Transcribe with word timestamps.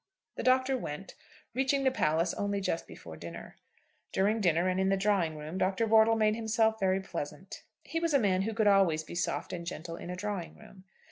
The 0.35 0.41
Doctor 0.41 0.75
went, 0.75 1.13
reaching 1.53 1.83
the 1.83 1.91
palace 1.91 2.33
only 2.33 2.59
just 2.59 2.87
before 2.87 3.15
dinner. 3.15 3.57
During 4.11 4.41
dinner 4.41 4.67
and 4.67 4.79
in 4.79 4.89
the 4.89 4.97
drawing 4.97 5.37
room 5.37 5.59
Dr. 5.59 5.85
Wortle 5.85 6.15
made 6.15 6.33
himself 6.35 6.79
very 6.79 6.99
pleasant. 7.01 7.61
He 7.83 7.99
was 7.99 8.11
a 8.15 8.17
man 8.17 8.41
who 8.41 8.55
could 8.55 8.65
always 8.65 9.03
be 9.03 9.13
soft 9.13 9.53
and 9.53 9.63
gentle 9.63 9.97
in 9.97 10.09
a 10.09 10.15
drawing 10.15 10.55
room. 10.57 10.85